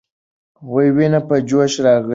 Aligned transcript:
ويني 0.73 1.19
په 1.27 1.35
جوش 1.49 1.73
راغلې. 1.85 2.09